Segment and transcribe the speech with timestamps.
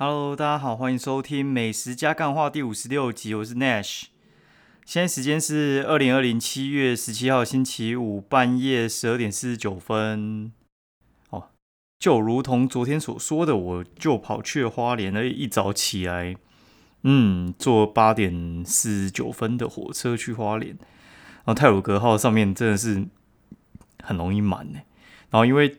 [0.00, 4.04] Hello，大家好，欢迎收听《美食加干话》第五十六集，我是 Nash。
[4.84, 10.52] 现在时间是二零二零七月十七号星期五半夜十二点四十九分。
[11.30, 11.48] 哦，
[11.98, 15.26] 就如同昨天所说的，我就跑去了花莲了。
[15.26, 16.36] 一早起来，
[17.02, 20.78] 嗯，坐八点四十九分的火车去花莲。
[21.38, 23.04] 然后泰鲁格号上面真的是
[24.04, 24.78] 很容易满呢。
[25.30, 25.76] 然后因为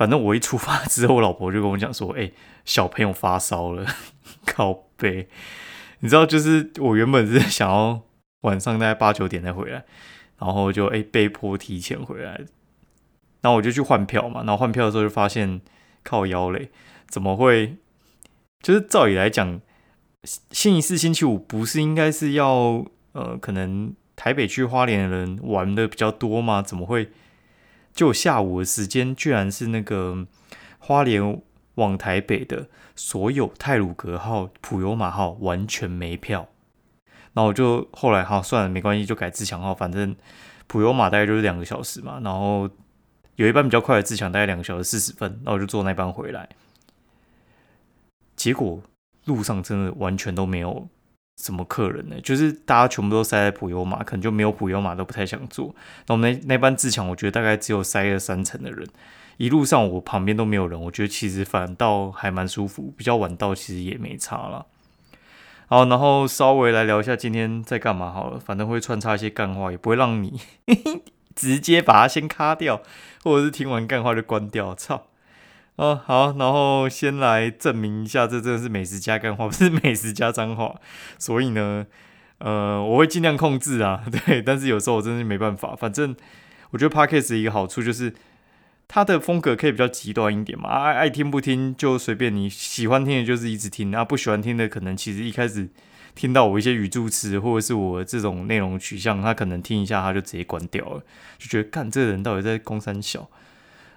[0.00, 2.32] 反正我一出发之后，我老婆就跟我讲说：“哎，
[2.64, 3.84] 小朋友发烧了，
[4.46, 5.28] 靠背。”
[6.00, 8.00] 你知道，就是我原本是想要
[8.40, 9.84] 晚上大概八九点再回来，
[10.38, 12.40] 然后就哎被迫提前回来，
[13.42, 14.42] 然后我就去换票嘛。
[14.44, 15.60] 然后换票的时候就发现
[16.02, 16.70] 靠腰嘞，
[17.06, 17.76] 怎么会？
[18.62, 19.60] 就是照理来讲，
[20.50, 26.62] 星期四、星期五不是应该是要呃，可能台北去花莲的人玩的比较多吗？
[26.62, 27.10] 怎么会？
[27.92, 30.26] 就下午的时间，居然是那个
[30.78, 31.42] 花莲
[31.74, 36.48] 往台北的所有泰鲁格号、普悠玛号完全没票。
[37.32, 39.74] 然后我就后来哈算了，没关系，就改自强号。
[39.74, 40.16] 反正
[40.66, 42.68] 普悠玛大概就是两个小时嘛，然后
[43.36, 45.40] 有一班比较快的自强，大概两个小时四十分。
[45.44, 46.48] 那我就坐那班回来。
[48.34, 48.82] 结果
[49.26, 50.88] 路上真的完全都没有。
[51.40, 52.16] 什么客人呢？
[52.22, 55.74] 就是大家全部都塞在普悠玛，可能就没有普悠玛都不太想坐。
[56.06, 58.86] 那我们那那班自强，我觉得大概只有塞了三层的人。
[59.38, 62.92] 一路上我旁边都没有人，我觉得其实反倒还蛮舒服。
[62.96, 64.66] 比较晚到其实也没差了。
[65.66, 68.38] 好，然后稍微来聊一下今天在干嘛好了。
[68.38, 70.40] 反正会穿插一些干话，也不会让你
[71.34, 72.82] 直接把它先卡掉，
[73.24, 74.74] 或者是听完干话就关掉。
[74.74, 75.06] 操！
[75.76, 80.74] 哦，好，然后先来证明一下，这真的是美食加干话， 不是美食加脏话。
[81.18, 81.86] 所以呢，
[82.38, 84.42] 呃，我会尽量控制啊， 对。
[84.42, 85.74] 但是有时候我真的没办法。
[85.74, 86.14] 反正
[86.70, 88.12] 我觉得 podcast 一个好处就是，
[88.88, 95.66] 它的风格可以比较极端一点嘛，爱爱听不听就随便你，喜欢听的就是一直听，啊不喜欢听的可能其实一开始
[96.14, 101.02] 听到我一些语助词或者是我这种内容取向，他可能听一下他就直接关掉了，
[101.38, 103.30] 就觉得干这个人到底在攻三小。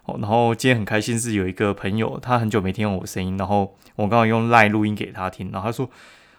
[0.06, 5.90] 哦，然后今天很开心是有一个朋友，他很久没听我声音，然后我刚好用 Line 录音给他听，然后他说：“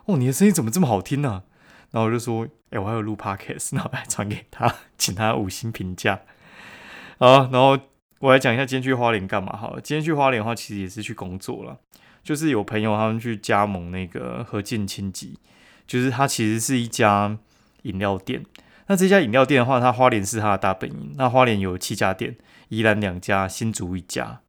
[0.05, 1.43] 哦，你的声音怎么这么好听呢？”
[1.91, 6.21] 然后我就说：“哎，我还有录 Podcast，然后来传给他， 请他五星评价。
[7.19, 7.79] ”好，然后
[8.19, 9.57] 我来讲一下今天去花莲干嘛。
[9.57, 11.79] 好，今天去花莲的话，其实也是去工作了，
[12.23, 15.39] 就是有朋友他们去加盟那个和建清吉，
[15.87, 17.39] 就是它其实是一家
[17.83, 18.45] 饮料店。
[18.87, 22.37] 那这家饮料店的话，它花莲是它的大本营，那花莲有七家店。
[22.69, 24.41] 宜兰两家，新竹一家。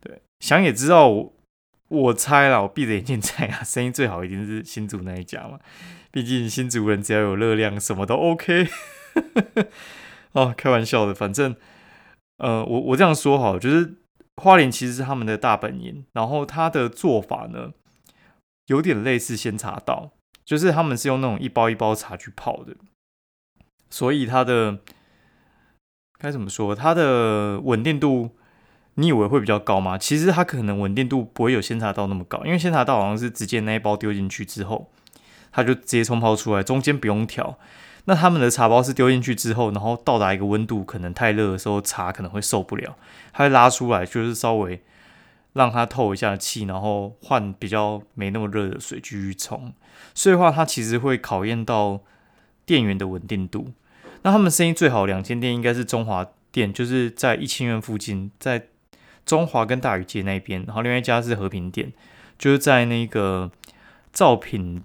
[0.00, 1.32] 对，想也知道，我
[1.88, 5.58] 我猜了，我闭着眼睛猜啊，生意最好一定是新竹那一家嘛。
[6.10, 8.68] 毕竟新竹人只要有热量，什么都 OK。
[10.32, 11.56] 哦，开玩笑的，反正
[12.38, 13.94] 呃，我我这样说好，就是
[14.36, 17.72] 花莲其实是他们的大本营，然后他的做法呢，
[18.66, 20.10] 有点类似鲜茶道，
[20.44, 22.74] 就是他们是用那种一包一包茶去泡的，
[23.92, 24.78] 所以它的。
[26.18, 26.72] 该怎么说？
[26.72, 28.30] 它的稳定度，
[28.94, 29.98] 你以为会比较高吗？
[29.98, 34.88] 其实它可能稳定度不会有鲜茶道那么高，因为鲜茶道好像是直接那一包丢进去之后，
[35.50, 37.58] 它就直接冲泡出来，中间不用调。
[38.04, 42.96] 那他们的茶包是丢进去之后，然后到达一个温度，可能太热的时候，茶可能会受不了，
[43.32, 44.80] 它会拉出来，就是稍微
[45.54, 49.74] 让它透一下气，然后换比较没那么热的水继续冲。
[50.14, 51.98] 所以话，它其实会考验到
[52.64, 53.72] 电源的稳定度。
[54.24, 58.68] 那他们生意最好两间店应该是中华店，就是在一清苑附近，在
[59.26, 60.62] 中华跟大宇街那边。
[60.64, 61.92] 然后另外一家是和平店，
[62.38, 63.50] 就是在那个
[64.12, 64.84] 造品，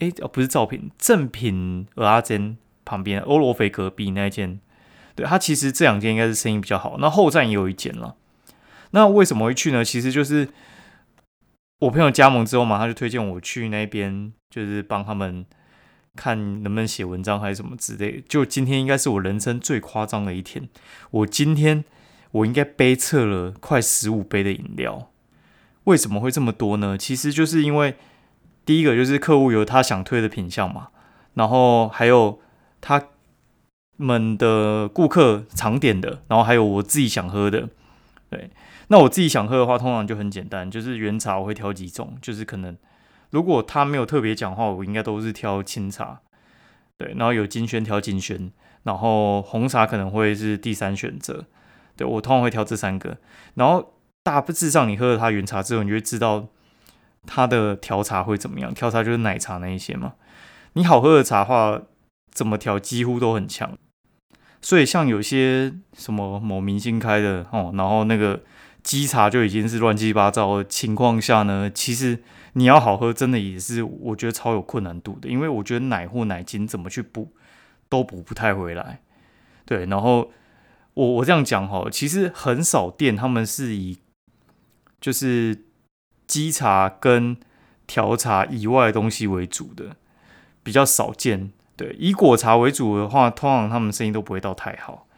[0.00, 4.58] 哎哦不是造品，正品鹅阿珍旁边欧罗菲隔壁那一间。
[5.14, 6.96] 对，他其实这两间应该是生意比较好。
[6.98, 8.16] 那后站也有一间了。
[8.90, 9.84] 那为什么会去呢？
[9.84, 10.48] 其实就是
[11.78, 15.46] 我朋友加盟之后嘛，他就推荐我去那边，就是帮他们。
[16.16, 20.68] 看能不能写文章还是什么之类，就今天应该是我人生最夸张的一天。
[21.10, 21.84] 我今天
[22.30, 25.10] 我应该背测了快十五杯的饮料，
[25.84, 26.96] 为什么会这么多呢？
[26.96, 27.96] 其实就是因为
[28.64, 30.88] 第一个就是客户有他想推的品相嘛，
[31.34, 32.40] 然后还有
[32.80, 33.08] 他
[33.96, 37.68] 们的顾客常点的，然后还有我自己想喝的。
[38.30, 38.50] 对，
[38.88, 42.76] 那我自己想喝的话，通常就很简单，就是原茶我会挑几种，就是可能。
[43.34, 46.20] 如果他没有特别讲话，我应该都是挑清茶，
[46.96, 48.52] 对，然后有金萱挑金萱，
[48.84, 51.44] 然后红茶可能会是第三选择，
[51.96, 53.18] 对我通常会挑这三个，
[53.54, 56.46] 然后大致上你喝了它原茶之后，你就会知道
[57.26, 60.12] 它的调茶会怎么样，调茶就是奶茶那一些嘛，
[60.74, 61.82] 你好喝的茶话
[62.30, 63.76] 怎么调几乎都很强，
[64.62, 68.42] 所以像有些什么某明星开的哦，然后那个
[68.84, 72.22] 基茶就已经是乱七八糟的情况下呢，其实
[72.52, 77.32] 你要好喝，真的也是我觉得超有困难度的，因为我觉得奶或奶精怎么去补
[77.88, 79.00] 都补不太回来。
[79.64, 80.30] 对，然后
[80.92, 83.98] 我我这样讲哈，其实很少店他们是以
[85.00, 85.64] 就是
[86.26, 87.36] 基茶跟
[87.86, 89.96] 调茶以外的东西为主的，
[90.62, 91.50] 比较少见。
[91.76, 95.08] 对，以果茶为主的话，通常他们生意都不会到太好。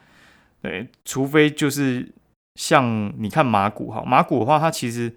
[0.63, 2.15] 对，除非就是
[2.56, 5.14] 像你看马古哈，马古的话，它其实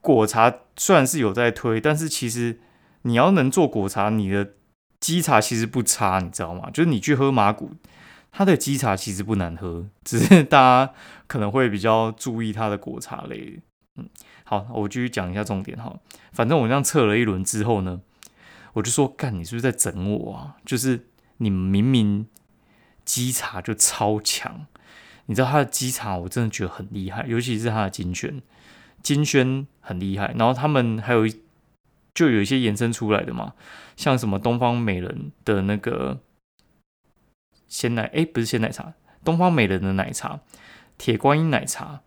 [0.00, 2.58] 果茶虽然是有在推，但是其实
[3.02, 4.54] 你要能做果茶，你的
[4.98, 6.70] 基茶其实不差，你知道吗？
[6.72, 7.70] 就是你去喝马古，
[8.32, 10.92] 它的基茶其实不难喝，只是大家
[11.28, 13.60] 可能会比较注意它的果茶类。
[13.96, 14.08] 嗯，
[14.42, 15.94] 好，我继续讲一下重点哈。
[16.32, 18.00] 反正我这样测了一轮之后呢。
[18.72, 20.56] 我就说，干，你是不是在整我啊？
[20.66, 21.06] 就是
[21.36, 22.26] 你明明
[23.04, 24.66] 基茶就超强，
[25.26, 28.42] 你知道他的基茶，我真的觉得很厉害，尤其是他的金萱，
[29.02, 30.34] 金萱很厉害。
[30.36, 31.26] 然后他们还有
[32.14, 33.54] 就有一些延伸出来的嘛，
[33.96, 36.20] 像什么东方美人的那个
[37.66, 38.92] 鲜奶，哎，不是鲜奶茶，
[39.24, 40.40] 东方美人的奶茶，
[40.98, 42.02] 铁观音奶茶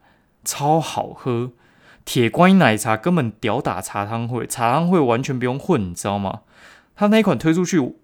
[0.46, 1.52] 超好喝，
[2.06, 6.42] 铁观音奶茶根本屌打茶汤会，茶汤会完全不用混，你知道吗？
[6.96, 7.96] 他那一款推出去，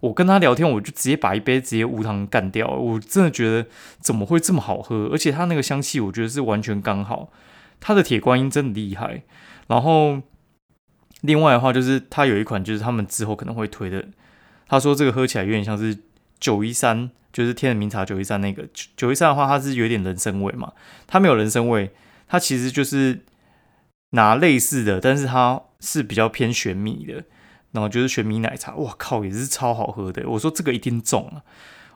[0.00, 2.68] 我跟他聊天，我就直接把一杯直接无糖干掉。
[2.68, 3.68] 我真的觉得
[4.00, 5.08] 怎么会这么好喝？
[5.12, 7.32] 而且它那个香气，我觉得是完全刚好。
[7.80, 9.22] 它的铁观音真的厉害。
[9.66, 10.22] 然后
[11.22, 14.04] 另外的话，就是它有一款，就是他们之后可能会推的。
[14.68, 15.98] 他说这个喝起来有点像是
[16.38, 20.72] 九一三，就是天人茗茶九一三那个九一三的话，它是有点人参味嘛。
[21.06, 21.90] 它没有人参味，
[22.28, 23.24] 它其实就是
[24.10, 27.24] 拿类似的，但是它是比较偏玄米的。
[27.72, 30.28] 然后就是玄米奶茶，哇靠，也是超好喝的。
[30.30, 31.42] 我说这个一定中了。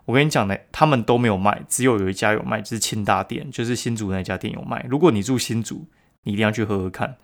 [0.04, 4.84] 我跟你讲呢，他们都没有卖，只有有一家有卖，就是清大店，就是新竹那家店有卖。
[4.90, 5.86] 如果你住新竹，
[6.24, 7.16] 你一定要去喝喝看。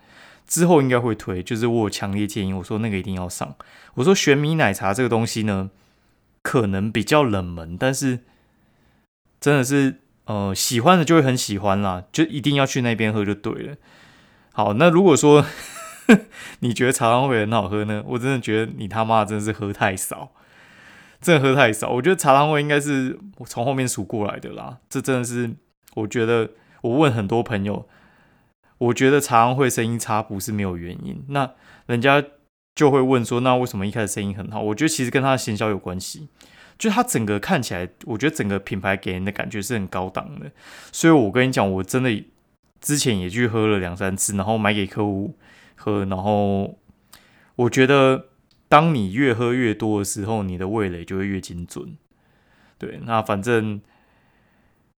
[0.47, 3.55] 之后应该会推，就是我强烈建议，我说那个一定要上。
[3.95, 5.69] 我说玄米奶茶这个东西呢，
[6.41, 8.21] 可能比较冷门，但是
[9.39, 13.75] 真的是呃喜欢的就会很喜欢啦，就一定要去那边喝就对了。
[14.53, 15.45] 好，那如果说。
[16.59, 18.03] 你觉得茶汤会很好喝呢？
[18.05, 20.31] 我真的觉得你他妈真的是喝太少，
[21.21, 21.89] 真的喝太少。
[21.89, 24.79] 我觉得茶汤会应该是我从后面数过来的啦。
[24.89, 25.51] 这真的是，
[25.95, 26.51] 我觉得
[26.81, 27.87] 我问很多朋友，
[28.77, 31.23] 我觉得茶汤会声音差不是没有原因。
[31.29, 31.51] 那
[31.85, 32.23] 人家
[32.75, 34.61] 就会问说，那为什么一开始声音很好？
[34.61, 36.29] 我觉得其实跟他的行销有关系，
[36.77, 40.51] 就他整个看起来，我觉得整个品牌给人的感觉是很高档的。
[40.91, 42.25] 所以我跟你讲，我真的
[42.81, 45.35] 之前也去喝了两三次，然后买给客户。
[45.79, 46.77] 喝，然后
[47.55, 48.25] 我觉得，
[48.67, 51.97] 当你越喝越多的时候，你的味蕾就会越精准。
[52.77, 53.81] 对，那反正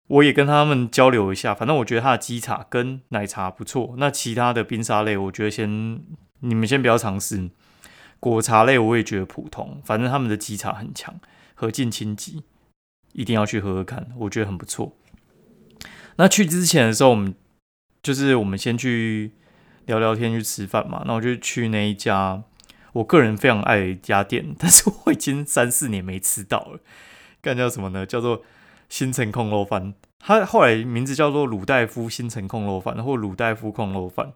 [0.08, 3.94] 我也跟他们交流一下，反正我觉得他的鸡茶跟奶茶不错。
[3.98, 6.02] 那其他的冰沙类，我觉得先
[6.40, 7.52] 你们先不要尝试。
[8.20, 11.20] 果茶类我也觉得普通，反正他们的鸡茶很强，
[11.54, 12.44] 和进清鸡
[13.14, 14.96] 一定要去喝喝看，我觉得很不错。
[16.18, 17.34] 那去之前的时候，我们
[18.02, 19.32] 就是我们先去。
[19.86, 22.42] 聊聊天去吃饭嘛，那我就去那一家
[22.94, 26.80] 我个人非常爱的一家店，但是我已经三四年没吃到了。
[27.42, 28.06] 干叫什么呢？
[28.06, 28.42] 叫做
[28.90, 29.94] 新城控肉饭。
[30.20, 34.34] 它后来名字叫做鲁大夫新城控肉饭，或鲁大夫控肉饭。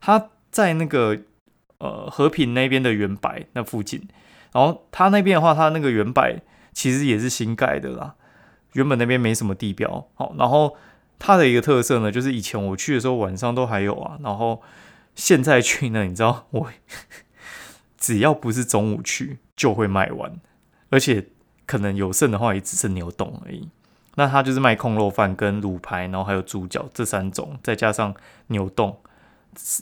[0.00, 1.18] 它在那个
[1.78, 4.08] 呃和平那边的原白那附近。
[4.52, 6.42] 然后它那边的话，它那个原白
[6.72, 8.14] 其实也是新盖的啦。
[8.72, 10.08] 原本那边没什么地标。
[10.14, 10.76] 好，然后。
[11.20, 14.62] 它的一个特色呢，就是以前我去的时候晚上都还有啊，然后
[15.14, 16.70] 现在去呢，你知道我
[17.98, 20.40] 只要不是中午去就会卖完，
[20.88, 21.28] 而且
[21.66, 23.68] 可能有剩的话也只剩牛冻而已。
[24.16, 28.14] 那它就是卖空肉饭跟卤排，然后还有猪脚这三种，再加上
[28.48, 28.98] 牛冻，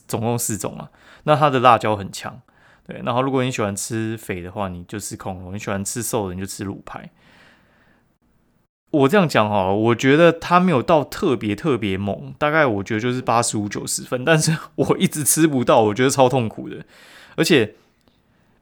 [0.07, 0.91] 总共四种啊。
[1.23, 2.41] 那它的辣椒很强，
[2.87, 3.01] 对。
[3.05, 7.09] 然后如果你喜欢吃肥的话，你就吃空肉；你喜欢吃瘦的，你就吃卤排。
[8.91, 16.83] 我这样讲哈，我觉得他没有到特别特别猛，大概我觉得就是八十五九十分，但是我一直吃不到，我觉得超痛苦的。
[17.37, 17.75] 而且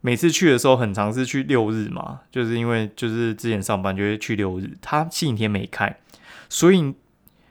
[0.00, 5.96] 每次去的时候，很常是去六日嘛，就是因为就是之前上班就会去六日，他星期天没开，
[6.48, 6.94] 所以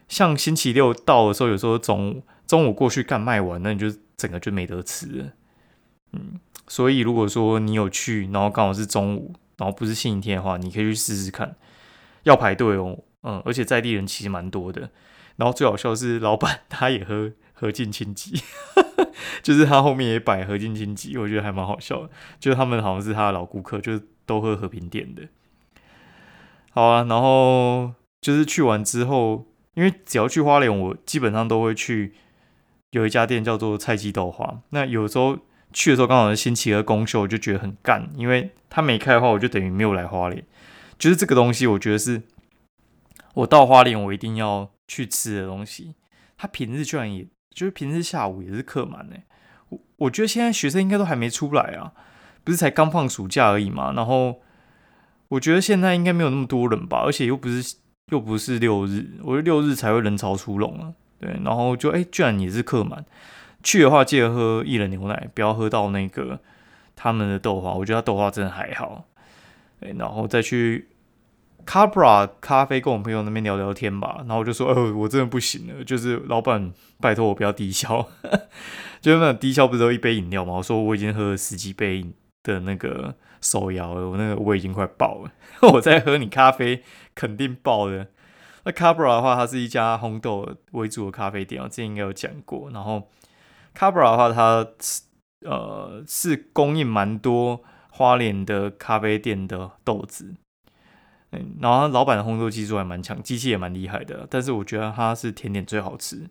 [0.10, 5.26] 像星期六到的时候，有时候中午中午过去干卖完，那你就整个就没得吃了。
[6.12, 11.56] 嗯，所以如果说你有去，然后刚好是中午，然后不是星期天的话，你可以去试试看。
[12.26, 14.92] 要排队哦，嗯，而且在地人其实蛮多的。
[15.38, 18.42] 然后最好笑是老板 他也喝喝进清吉，
[19.44, 22.10] 就是他后面也摆喝进清吉，我觉得还蛮好笑的。
[22.40, 25.24] 就是他们好像是他的老顾客，就是都喝和平店的。
[26.72, 32.14] 好啊，然后就是去完之后，因为只要去花莲，我基本上都会去
[32.92, 34.62] 有一家店叫做菜鸡豆花。
[34.70, 35.38] 那有时候
[35.74, 40.44] 去的时候刚好是星期二公休，我就觉得很干，因为他没开的话，我就等于没有来花莲。
[40.98, 42.24] 就是这个东西，我觉得是
[43.34, 45.96] 我到花莲我一定要去吃的东西。
[46.38, 49.16] 他平日居然也就是平日下午也是客满呢。
[49.70, 51.94] 我我觉得现在学生应该都还没出来啊，
[52.44, 53.94] 不是才刚放暑假而已嘛。
[53.94, 54.42] 然后
[55.30, 57.76] 我觉得现在应该没有那么多人吧，而且又不是
[58.12, 60.94] 又不是六日，我觉得六日才会人潮出笼啊。
[61.18, 63.06] 对，然后就哎，居然也是客满。
[63.64, 66.40] 去的话记得喝薏仁牛奶，不要喝到那个
[66.96, 67.74] 他们的豆花。
[67.74, 69.06] 我觉得豆花真的还好。
[69.94, 70.88] 然后再去
[71.66, 74.18] Cabra 咖啡跟我朋友那边聊聊天吧。
[74.20, 78.08] 然后我就说，哦，我真的不行了，就是老板拜托我不要低消。
[79.02, 80.54] 就那种低消不是都一杯饮料吗？
[80.54, 82.06] 我说我已经喝了十几杯
[82.44, 85.32] 的那个手摇了，我那个胃已经快爆了。
[85.74, 88.08] 我在喝你咖啡，肯定爆的。
[88.64, 92.70] 那 Cabra 的话，它是一家红豆为主的咖啡店，我之前应该有讲过。
[92.72, 93.08] 然后
[93.78, 94.68] Cabra 的话，它
[95.42, 97.62] 呃是供应蛮多
[97.96, 100.36] 花莲的咖啡店的豆子。
[101.32, 104.28] 嗯，然后老板的烘豆技术还蛮强，机器也蛮厉害的。
[104.30, 106.30] 但是我觉得它是甜点最好吃。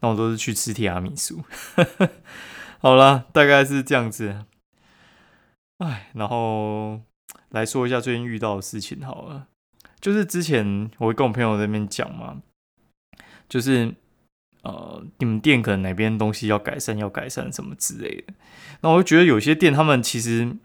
[0.00, 1.42] 那我都是去吃提拉米苏。
[2.80, 4.44] 好了，大概是这样子。
[5.78, 7.02] 哎，然后
[7.50, 9.48] 来说一下最近遇到的事情好了。
[10.00, 12.42] 就是之前我会跟我朋友在那边讲嘛，
[13.48, 13.94] 就是
[14.62, 18.34] 呃，你们店可能哪边东西要改善，要改善什么之类的。
[18.80, 20.56] 那我就觉得有些店他们其实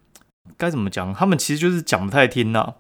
[0.57, 2.75] 该怎么讲，他们其实就是讲不太听呐。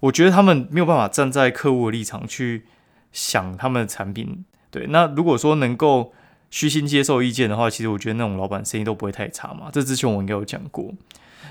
[0.00, 2.66] 我觉得他们没有办法站在客户的立场去
[3.12, 4.44] 想他们的产品。
[4.70, 6.12] 对，那如果说能够
[6.50, 9.70] 虚心接受意见的话，其实我觉得那种老板生意都不会太差嘛。
[9.72, 10.92] 这之前我应该有讲过。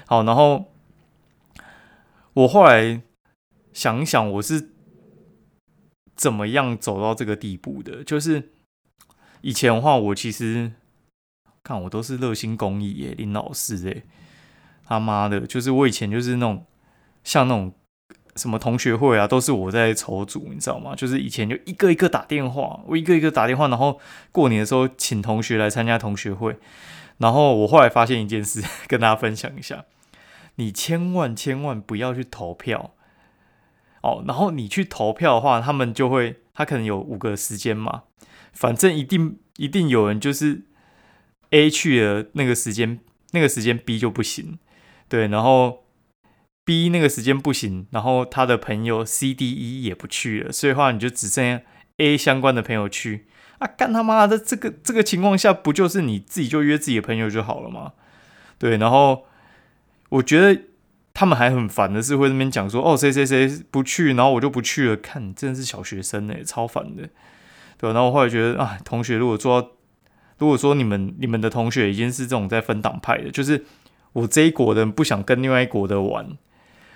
[0.06, 0.66] 好，然后
[2.34, 3.02] 我后来。
[3.74, 4.72] 想一想，我是
[6.16, 8.04] 怎么样走到这个地步的？
[8.04, 8.50] 就是
[9.42, 10.72] 以前的话，我其实
[11.62, 14.02] 看我都是热心公益耶，林老师哎，
[14.88, 16.66] 他妈的，就是我以前就是那种
[17.24, 17.74] 像那种
[18.36, 20.96] 什么同学会啊，都是我在筹组，你知道吗？
[20.96, 24.00] 就是以前就一个一个打电话，我一个一个打电话，然后
[24.32, 26.58] 过年的时候请同学来参加同学会，
[27.18, 29.86] 然后我后来发现一件事， 跟大家分享一下，
[30.56, 32.94] 你千万千万不要去投票。
[34.04, 38.04] 哦，然后你去投票的话，他们就会，他可能有五个时间嘛，
[38.54, 40.62] 反正一定一定有人就是
[41.50, 43.00] A 去了那个时间，
[43.32, 44.60] 那个时间 B 就不行，
[45.10, 45.84] 对，然后
[46.66, 51.64] B 那个时间不行，然后他的朋友 C、D、E 也不去了，所以话你就只剩下
[51.98, 53.28] A 相关的朋友去
[53.60, 57.94] 啊，干他妈的，这个这个情况下不就是你自己就约自己的朋友就好了吗？
[58.58, 59.26] 对，然后
[60.10, 60.62] 我觉得。
[61.20, 64.96] 他们还很烦的是会那边讲说哦谁谁谁不去，然后我就不去了。
[64.96, 67.10] 看真的是小学生哎，超烦的，
[67.80, 69.72] 对然后我后来觉得啊，同学如果说
[70.38, 73.66] 如果说你们你们的同学已经是这种在分党派的，就是
[74.18, 76.38] 我这一国的不想跟另外一国的玩，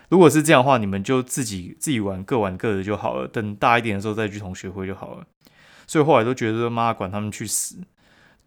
[0.10, 3.28] 如果是这样的话，你们就自己自己玩，各玩各的就好了。
[3.28, 5.26] 等大一点的时候再去同学会就好了。
[5.86, 7.78] 所以后来都觉得妈管他们去死。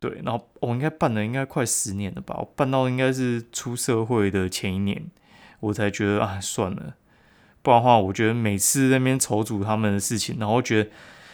[0.01, 5.07] 对，然后我应该办了应该快十年了吧，我办到应该是出社会的前一年。
[5.61, 6.95] 我才觉得啊，算了，
[7.63, 10.91] 不然的话，我觉得每次那边筹组他们的事情，然后觉得，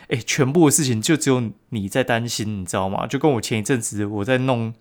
[0.08, 3.06] 哎，全部的事情就只有你在担心，你知道吗？
[3.06, 4.72] 就跟我前一阵子我在弄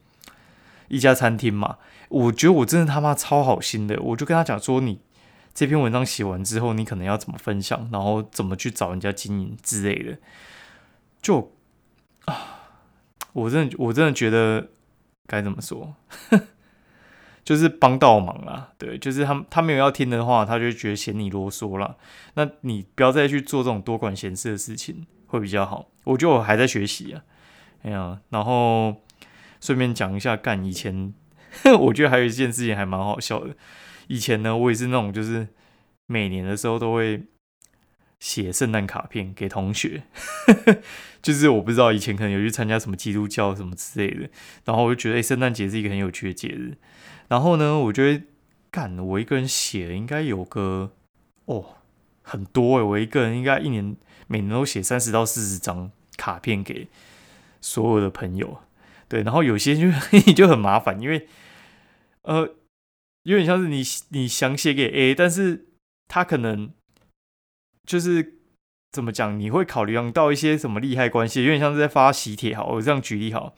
[0.89, 1.77] 一家餐厅嘛，
[2.09, 4.99] 我觉得我真的他妈超好心的，我就跟他讲说，你
[5.53, 10.17] 这篇文章写完之后，你可能要怎么分享，然后怎么去找人家经营之类的，
[11.21, 11.51] 就
[12.25, 12.35] 啊，
[13.33, 14.69] 我真的我真的觉得
[15.27, 15.95] 该怎么说？
[17.43, 21.97] 就是帮倒忙啦，对，就是他他没有要听的话，他就觉得嫌你啰嗦了。
[22.35, 25.89] 那你不要再去做这种多管闲事的事情，会比较好。
[26.03, 27.23] 我觉得我还在学习啊，
[27.81, 28.97] 哎呀，然后
[29.59, 31.11] 顺便讲一下，干以前，
[31.79, 33.55] 我觉得还有一件事情还蛮好笑的。
[34.07, 35.47] 以前呢，我也是那种，就是
[36.07, 37.23] 每年的时候都会
[38.19, 40.03] 写圣诞卡片给同学，
[41.21, 44.29] 就是我不知道以前可能有去参加什么基督教什么之类的，
[44.65, 46.77] 然后我就觉得，哎，圣诞节是一个很有趣的节日。
[47.27, 48.23] 然后呢，我觉得
[48.71, 50.91] 干我一个人写应该有个
[51.45, 51.77] 哦
[52.23, 53.95] 很多诶，我一个人应该一年
[54.27, 56.87] 每年都写三十到四十张卡片给
[57.61, 58.59] 所有的朋友，
[59.09, 59.91] 对，然后有些就
[60.33, 61.27] 就很麻烦，因为
[62.21, 62.55] 呃
[63.23, 65.65] 有点像是你你想写给 A，但是
[66.07, 66.71] 他可能
[67.85, 68.35] 就是
[68.91, 73.55] 怎么讲，你会考虑到一些什么利害关系，有点像是在发喜帖，好，我这样举例好。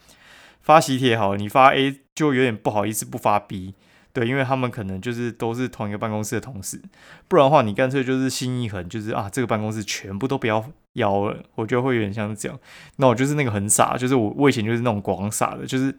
[0.62, 3.74] 发喜帖好，你发 A 就有点不好意思不发 B，
[4.14, 6.82] 对，因为他们可能就是都是同一个办公室的同事，
[7.28, 12.60] 不然的话，你干脆就是心一横，就是啊，这个办公室全部都不要邀了，我觉得会有点像是这样。
[12.98, 15.96] 那我就是那个很傻，就是我我以前就是那种广傻的，就是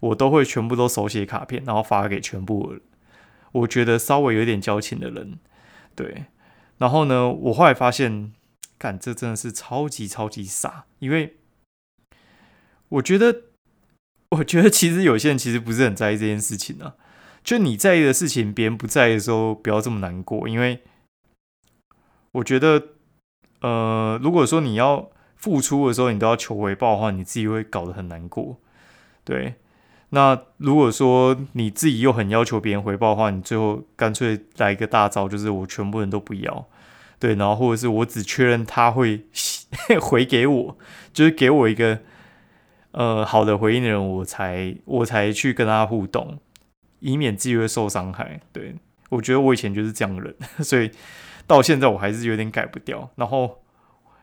[0.00, 2.74] 我都会全部都手写卡片，然后发给全部
[3.52, 5.38] 我觉得稍微有点交情的人，
[5.94, 6.24] 对。
[6.78, 8.32] 然后呢，我后来发现，
[8.76, 11.36] 干这真的是超级超级傻，因为
[12.88, 13.42] 我觉得，
[14.30, 16.96] 我觉得其实有些人其实不是很在意这件事情啊。
[17.44, 20.48] 就你在意的事情，别人不在意的时候，不要这么难过。
[20.48, 20.80] 因为
[22.32, 22.82] 我觉得，
[23.60, 28.58] 呃，如果说你要付出的时候，你都要求回报的话，你自己会搞得很难过。
[29.24, 29.54] 对，
[30.10, 36.68] 那如果说你自己又很要求别人回报的话，你最后干脆来一个大招，就是我全部人都不要。
[37.18, 39.26] 对，然后或者是我只确认他会
[40.00, 40.76] 回给我，
[41.12, 42.00] 就是给我一个
[42.92, 46.38] 呃好的回应的人，我才我才去跟他互动。
[47.02, 48.40] 以免自己会受伤害。
[48.52, 48.74] 对
[49.10, 50.90] 我觉得我以前就是这样的人， 所以
[51.46, 53.10] 到现在我还是有点改不掉。
[53.16, 53.62] 然后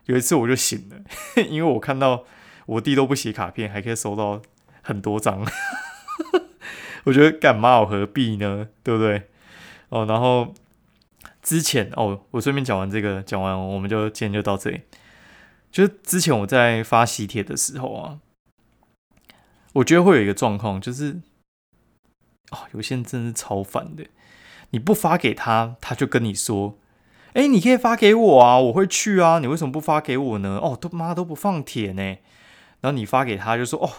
[0.06, 0.98] 有一次我就醒了，
[1.48, 2.24] 因为我看到
[2.66, 4.42] 我弟都不写卡片，还可以收到
[4.82, 5.46] 很多张，
[7.06, 8.70] 我觉得干嘛我何必呢？
[8.82, 9.30] 对不对？
[9.90, 10.56] 哦，然后
[11.44, 14.82] 之前哦，我顺便讲完这个，讲完我们就今天就到这里。
[15.72, 18.20] 就是之前我在发喜帖的时候啊，
[19.74, 21.22] 我觉得会有一个状况，就是。
[22.52, 24.06] 哦，有些人真是超烦的。
[24.72, 26.78] 你不发给他，他就跟你说
[27.34, 29.40] ：“哎，你可以发给我啊，我会去啊。
[29.40, 32.04] 你为什么不发给我呢？”哦，都妈都不放帖呢。
[32.82, 33.90] 然后你发给他，就说：“哦，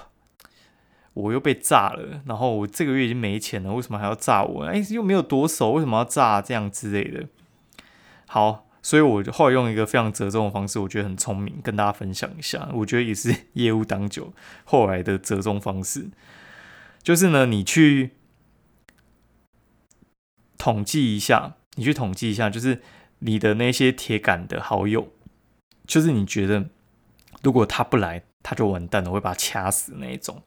[1.14, 2.22] 我又被炸了。
[2.26, 4.64] 然后我这个月已经没钱了，为什么还要炸我？
[4.64, 7.26] 哎，又没有夺手，为什么要炸这样之类的？”
[8.28, 12.68] 好，所以我就后来用一个非常折中的方式，我觉得很聪明，跟大家分享一下。
[12.72, 14.32] 我觉得也是 业务当久
[14.64, 16.08] 后来的折中方式，
[17.02, 18.12] 就是呢，你去。
[20.60, 22.82] 统计一下，你去统计一下，就是
[23.20, 25.08] 你的那些铁杆的好友，
[25.86, 26.68] 就是你觉得
[27.42, 30.42] 如果他不来，他就完蛋了，会把他掐死那一种。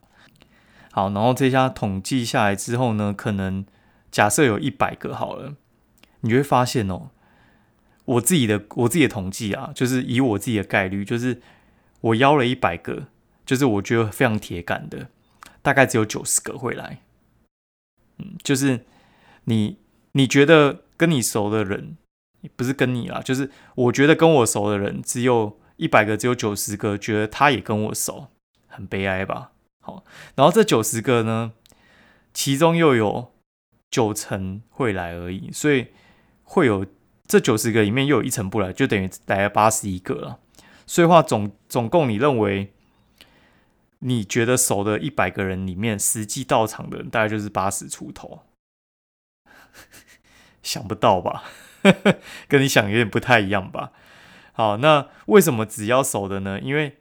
[0.91, 3.65] 好，然后这下统计下来之后呢，可能
[4.11, 5.55] 假设有一百个好了，
[6.21, 7.09] 你会发现哦，
[8.05, 11.41] 我自己的我自己的统计啊，就是以我自己的概率，就是
[12.01, 13.07] 我邀了一百个，
[13.47, 15.09] 就是我觉得非常铁杆的，
[15.63, 16.99] 大概只有九十个会来。
[18.19, 18.85] 嗯，就是
[19.45, 19.81] 你。
[20.13, 21.97] 你觉得跟你熟的人，
[22.55, 28.27] 不是跟你啦，就是我觉得跟我熟的人，只有一百个，只有九十个觉得他也跟我熟，
[28.67, 29.51] 很悲哀吧？
[29.81, 30.03] 好，
[30.35, 31.53] 然后这九十个呢，
[32.33, 33.33] 其中又有
[33.89, 35.87] 九成会来而已，所以
[36.43, 36.85] 会有
[37.27, 40.39] 这九十个里面又有一成不来，就等于来了八十一个了。
[40.85, 42.71] 所以话总总共，你认为
[43.99, 48.43] 你觉得熟的一百个人里面，实际到场的人大概就是八十出头。
[50.63, 51.43] 想不到吧？
[52.47, 53.91] 跟你想有点不太一样吧？
[54.53, 56.59] 好，那为什么只要熟的呢？
[56.61, 56.97] 因为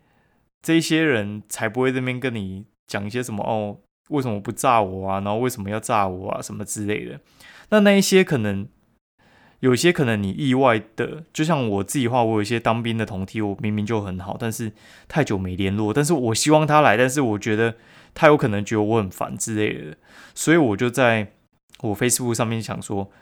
[0.61, 5.21] 这些人才不会这边跟你讲一些什么哦，为什么不炸我啊？
[5.21, 6.43] 然后为什么要炸我啊？
[6.43, 7.21] 什么之类的。
[7.69, 8.67] 那那一些可能
[9.61, 14.73] 有些可能你意外的，就像我自己话，我有一些当兵的同梯，我明明就很好，但是
[15.07, 17.77] 太久没联络，但是我希望他来，但是我觉得
[18.15, 19.97] 他有可能觉得我很烦之类的，
[20.35, 21.33] 所以我就在
[21.83, 23.13] 我 Facebook 上面想说。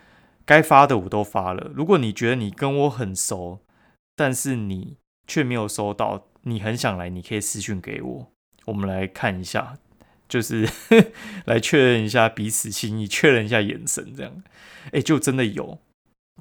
[0.45, 1.71] 该发的我都发了。
[1.75, 3.61] 如果你觉得你跟我很熟，
[4.17, 8.33] 但是你却没有收到，你很想来，你可以私讯给我，
[8.67, 9.79] 我们来看一下，
[10.29, 10.69] 就是
[11.47, 14.43] 来确认一下彼此心意，确认一下眼神，这样。
[14.93, 15.79] 哎，就真的有，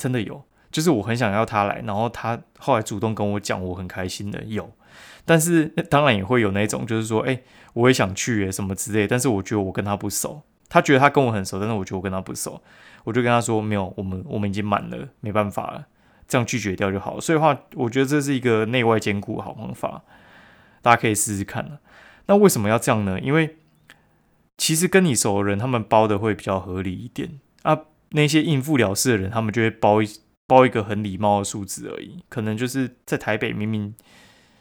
[0.02, 4.72] 真的有，就是我很想要他来，然后他后来主动跟我讲，我很开心的有。
[5.26, 7.40] 但是当然也会有那种，就是说，哎，
[7.74, 12.62] 我也想去，什么之类，但是我觉得我跟他不熟，他觉得他跟我很熟，但是我觉得我跟他不熟。
[13.06, 15.88] 我就跟他说：“没有，我们我们已经满了，没办法了，
[16.28, 20.04] 这样拒绝掉就好了。”所以的话，我觉得这是一个内外兼顾的好方法，
[20.82, 21.80] 大家可以试试看。
[22.28, 23.20] 那为什么要这样呢？
[23.20, 23.58] 因为
[24.58, 27.80] 其实跟你熟的人，他们包的会比较合理一点啊。
[28.12, 30.08] 那些应付了事的人，他们就会包一
[30.46, 32.24] 包一个很礼貌的数字而已。
[32.28, 33.96] 可能就是在台北，明明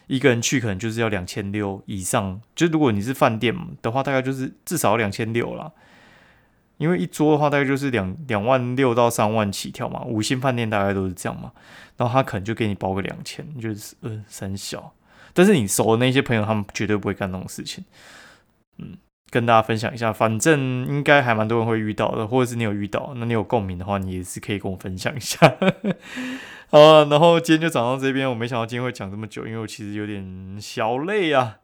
[0.06, 2.40] 一个人去，可能就是要两千六以上。
[2.54, 5.72] 就如果你是饭店的话，大概就是至少两千六了。
[6.78, 11.52] 因为一桌的话，大概就是两两万六到三万起跳嘛，五星饭店大概都是这样嘛。
[11.96, 14.94] 然后他可能就给你包个两千，就是呃三小。
[15.34, 17.84] 但是你熟的那些朋友，他们绝对不会干那种事情。
[18.78, 18.96] 嗯，
[19.30, 25.56] 跟大家分享一下，反正应该还蛮多人会遇到的，或者是你有遇到，那你有共鸣的话，你也是可以跟我分享一下。
[26.70, 31.56] 好啊，然后今天就讲到这边，我没想到今天会讲这么久，因为我其实有点小累啊。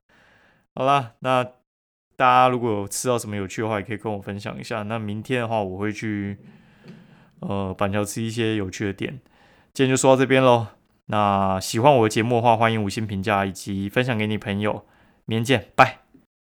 [0.75, 1.47] 好啦，那。
[2.17, 4.83] 大家如果有吃到什么有趣的话，也可以跟我分享一下。
[4.83, 6.39] 那明天的话，我会去
[7.41, 9.21] 呃板桥吃一些有趣的店。
[9.73, 10.69] 今天就说到这边喽。
[11.07, 14.87] 那喜欢我的节目的话，欢迎五星评价以及分享给你朋友。
[15.27, 16.04] 明天见，拜。